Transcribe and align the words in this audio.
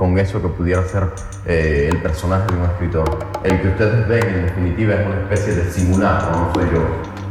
con 0.00 0.18
eso 0.18 0.40
que 0.40 0.48
pudiera 0.48 0.82
ser 0.84 1.10
eh, 1.46 1.90
el 1.90 1.98
personaje 1.98 2.46
de 2.50 2.58
un 2.58 2.64
escritor. 2.64 3.18
El 3.44 3.60
que 3.60 3.68
ustedes 3.68 4.08
ven 4.08 4.26
en 4.26 4.46
definitiva 4.46 4.94
es 4.94 5.06
una 5.06 5.20
especie 5.22 5.54
de 5.54 5.70
simulacro, 5.70 6.30
no 6.30 6.54
soy 6.54 6.64
yo. 6.72 6.86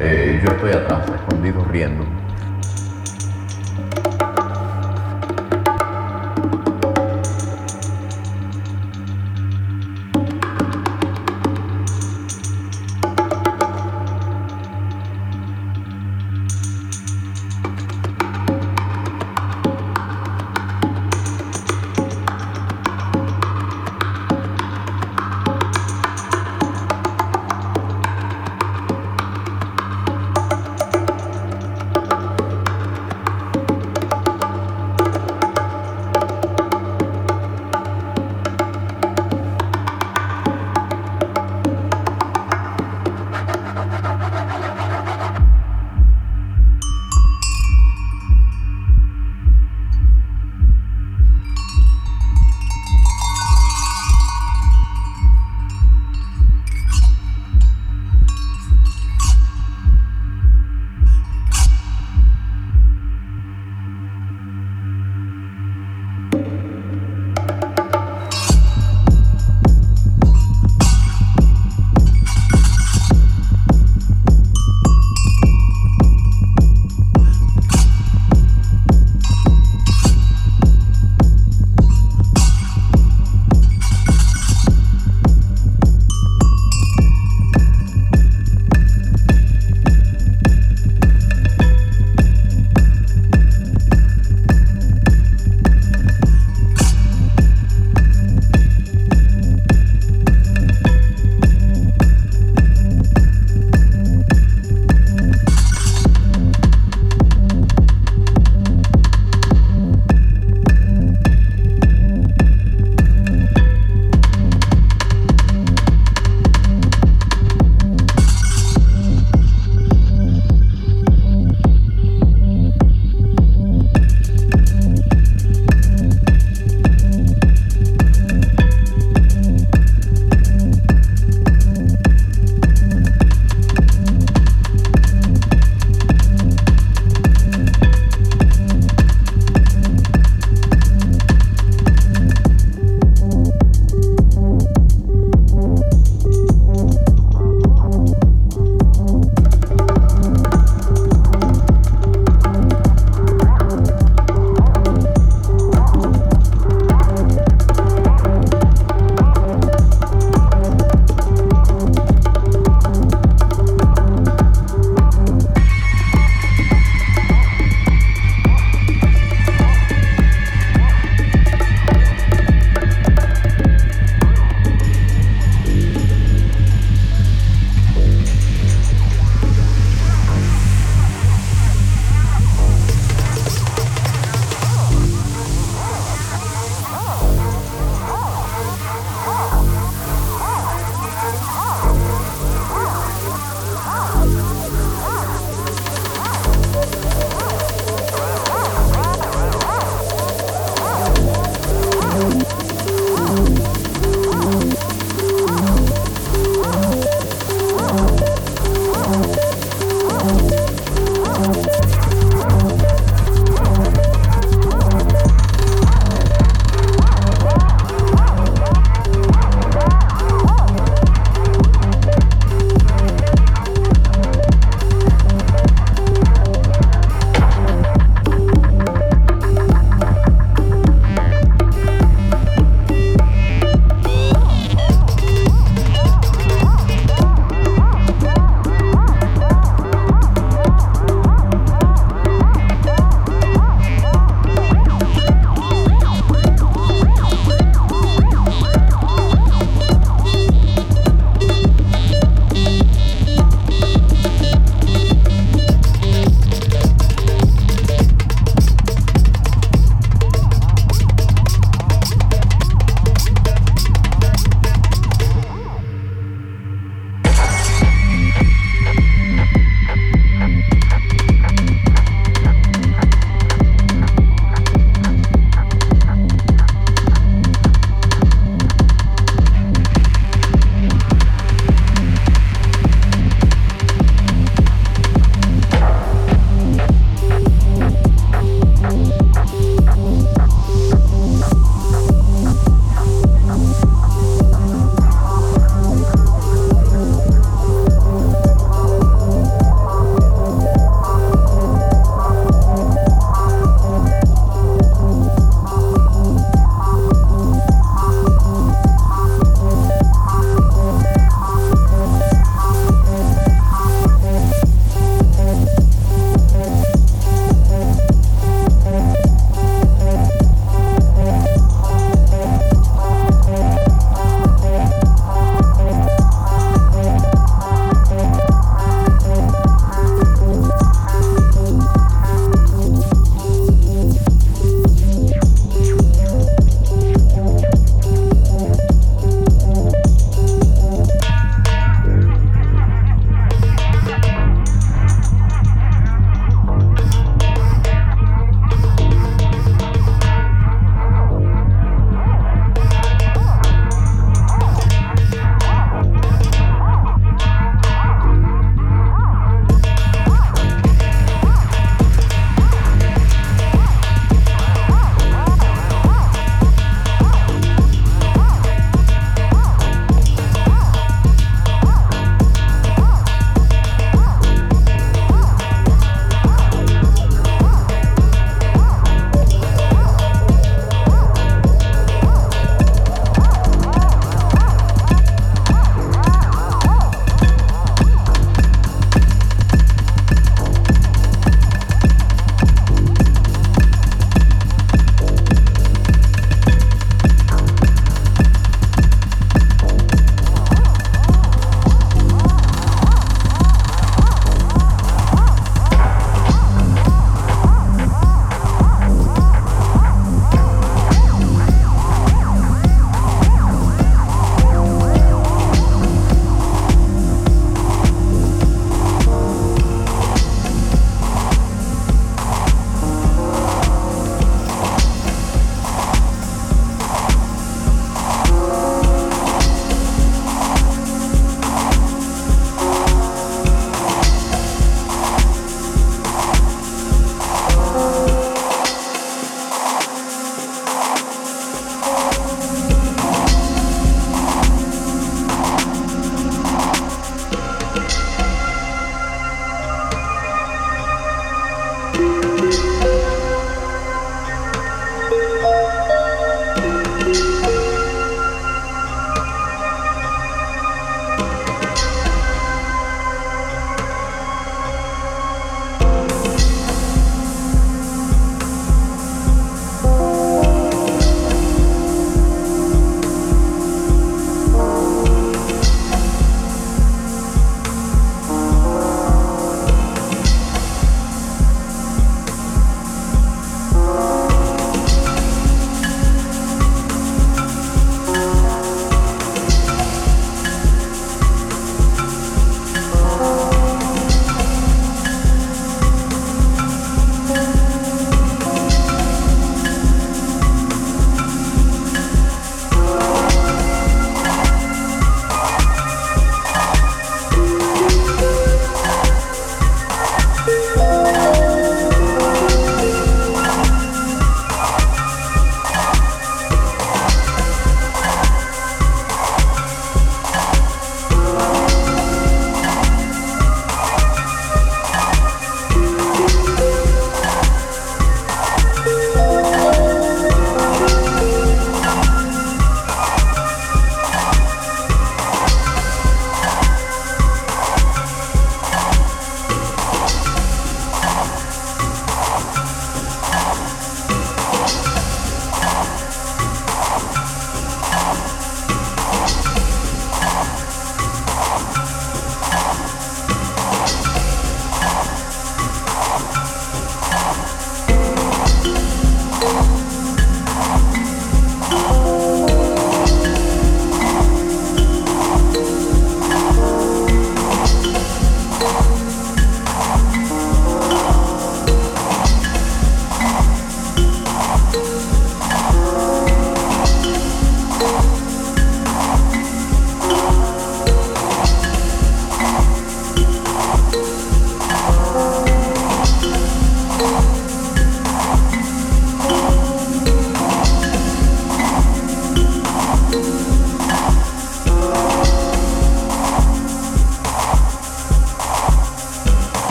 Eh, 0.00 0.40
yo 0.42 0.50
estoy 0.50 0.72
atrás, 0.72 1.06
escondido, 1.14 1.62
riendo. 1.70 2.04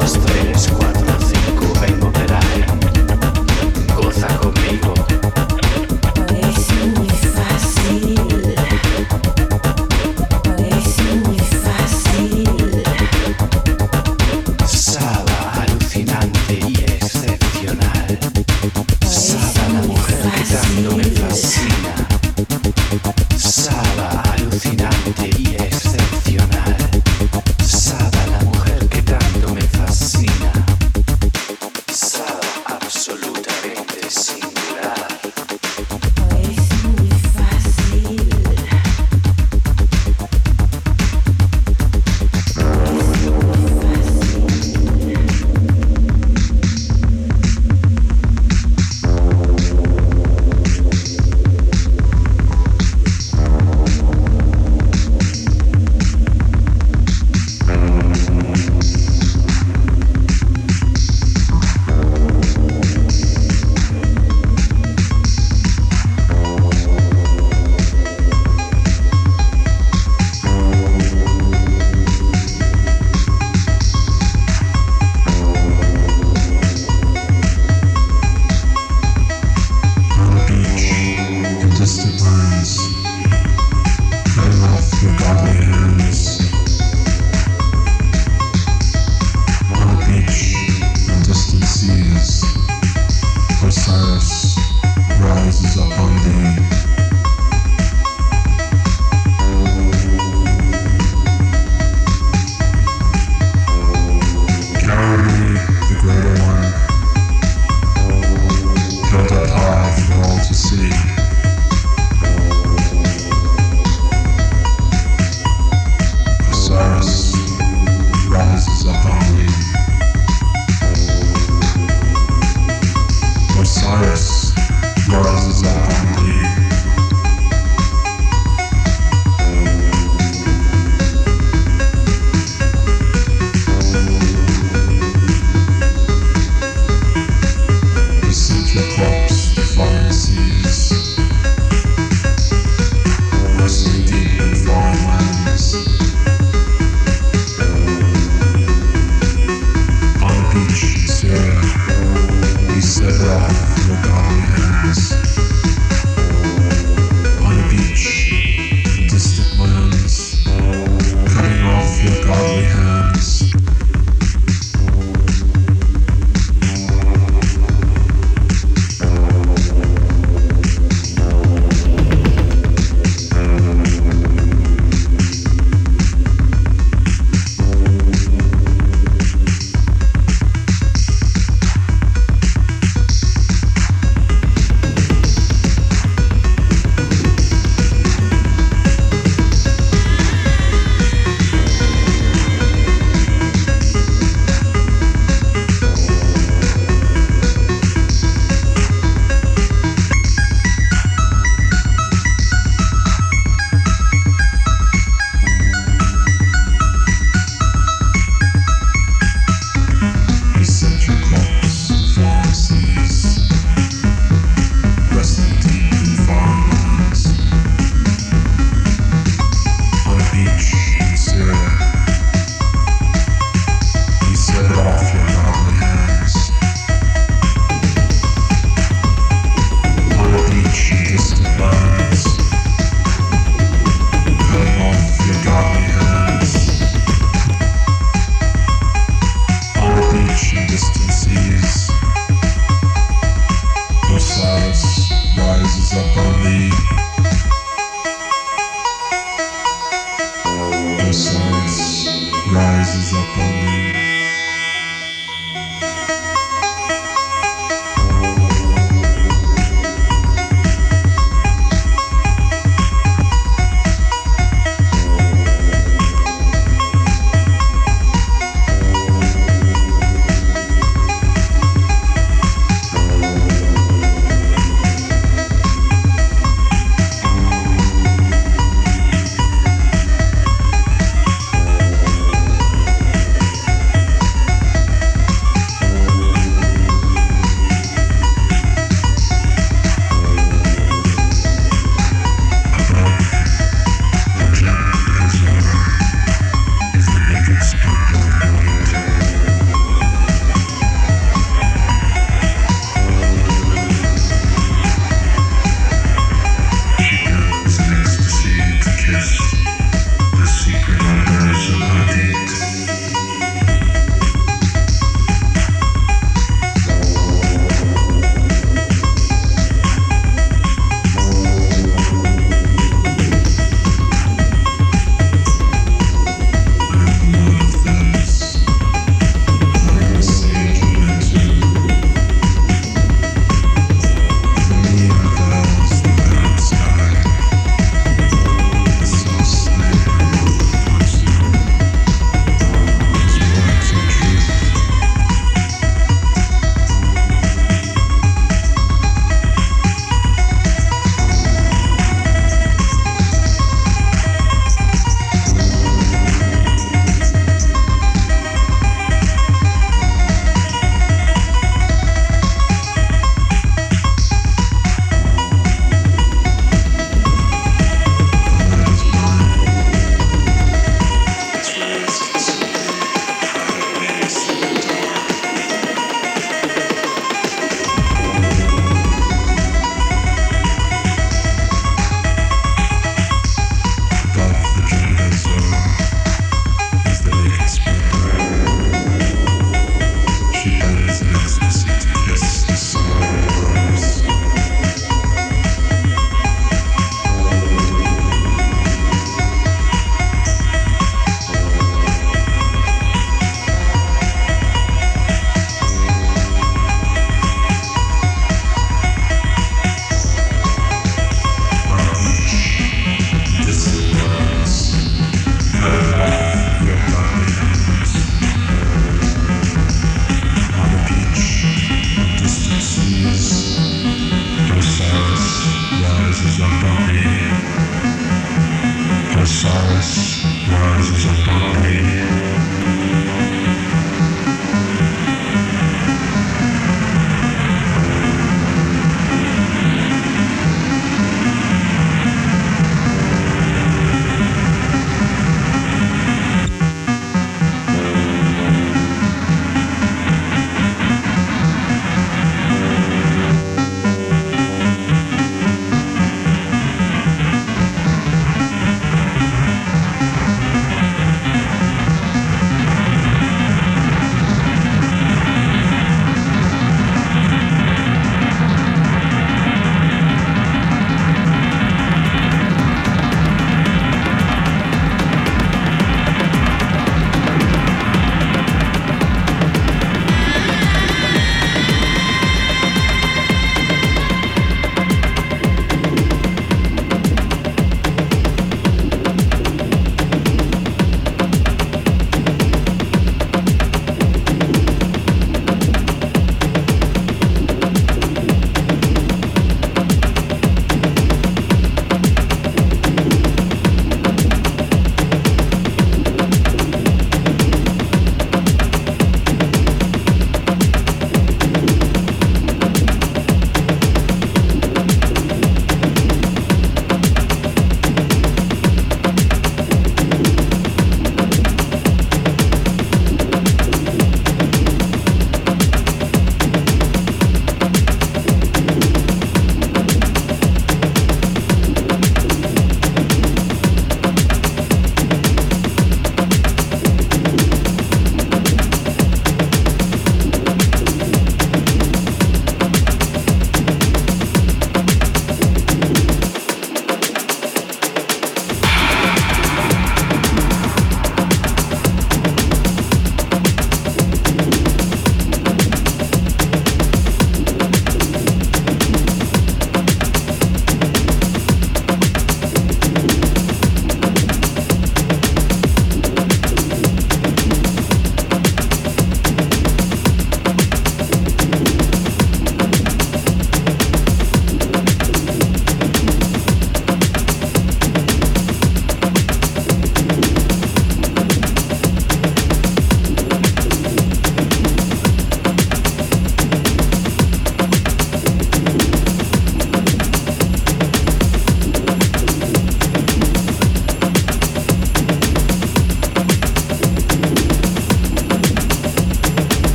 Построились 0.00 0.66
в 0.66 0.78
квадрат. 0.78 1.09